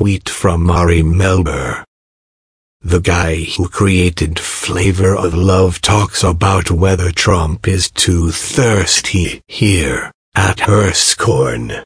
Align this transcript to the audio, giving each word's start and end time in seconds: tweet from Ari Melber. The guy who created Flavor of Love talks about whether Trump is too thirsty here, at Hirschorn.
tweet 0.00 0.30
from 0.30 0.70
Ari 0.70 1.02
Melber. 1.02 1.84
The 2.80 3.00
guy 3.00 3.44
who 3.58 3.68
created 3.68 4.40
Flavor 4.40 5.14
of 5.14 5.34
Love 5.34 5.82
talks 5.82 6.24
about 6.24 6.70
whether 6.70 7.12
Trump 7.12 7.68
is 7.68 7.90
too 7.90 8.30
thirsty 8.30 9.42
here, 9.46 10.10
at 10.34 10.60
Hirschorn. 10.60 11.84